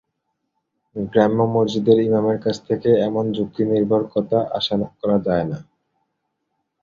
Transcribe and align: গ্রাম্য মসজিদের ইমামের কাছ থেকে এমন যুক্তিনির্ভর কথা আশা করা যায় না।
গ্রাম্য 0.95 1.39
মসজিদের 1.55 1.97
ইমামের 1.99 2.37
কাছ 2.39 2.57
থেকে 2.67 2.89
এমন 3.07 3.25
যুক্তিনির্ভর 3.37 4.01
কথা 4.13 4.39
আশা 4.57 4.75
করা 4.99 5.17
যায় 5.27 5.45
না। 5.51 5.59